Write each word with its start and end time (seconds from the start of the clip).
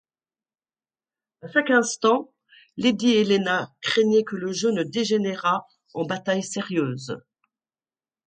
À 1.43 1.47
chaque 1.47 1.69
instant, 1.69 2.33
lady 2.75 3.11
Helena 3.17 3.71
craignait 3.81 4.23
que 4.23 4.35
le 4.35 4.51
jeu 4.51 4.71
ne 4.71 4.81
dégénérât 4.81 5.67
en 5.93 6.05
bataille 6.05 6.41
sérieuse. 6.41 7.19